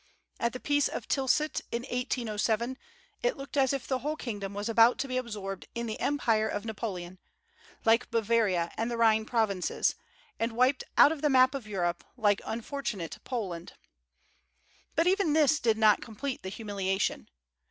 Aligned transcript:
At 0.39 0.53
the 0.53 0.59
peace 0.59 0.87
of 0.87 1.07
Tilsit, 1.07 1.61
in 1.71 1.83
1807, 1.83 2.75
it 3.21 3.37
looked 3.37 3.55
as 3.55 3.71
if 3.71 3.85
the 3.85 3.99
whole 3.99 4.15
kingdom 4.15 4.55
was 4.55 4.67
about 4.67 4.97
to 4.97 5.07
be 5.07 5.15
absorbed 5.15 5.67
in 5.75 5.85
the 5.85 5.99
empire 5.99 6.47
of 6.47 6.65
Napoleon, 6.65 7.19
like 7.85 8.09
Bavaria 8.09 8.71
and 8.77 8.89
the 8.89 8.97
Rhine 8.97 9.25
provinces, 9.25 9.93
and 10.39 10.53
wiped 10.53 10.83
out 10.97 11.11
of 11.11 11.21
the 11.21 11.29
map 11.29 11.53
of 11.53 11.67
Europe 11.67 12.03
like 12.17 12.41
unfortunate 12.45 13.19
Poland. 13.25 13.73
But 14.95 15.05
even 15.05 15.33
this 15.33 15.59
did 15.59 15.77
not 15.77 16.01
complete 16.01 16.41
the 16.41 16.49
humiliation. 16.49 17.29